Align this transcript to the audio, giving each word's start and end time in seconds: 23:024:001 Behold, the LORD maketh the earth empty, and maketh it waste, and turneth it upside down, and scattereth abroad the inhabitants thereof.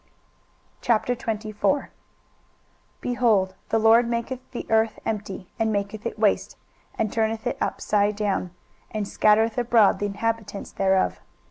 23:024:001 0.81 1.89
Behold, 3.01 3.53
the 3.69 3.77
LORD 3.77 4.09
maketh 4.09 4.39
the 4.49 4.65
earth 4.71 4.97
empty, 5.05 5.47
and 5.59 5.71
maketh 5.71 6.07
it 6.07 6.17
waste, 6.17 6.57
and 6.97 7.13
turneth 7.13 7.45
it 7.45 7.57
upside 7.61 8.15
down, 8.15 8.49
and 8.89 9.07
scattereth 9.07 9.59
abroad 9.59 9.99
the 9.99 10.07
inhabitants 10.07 10.71
thereof. 10.71 11.19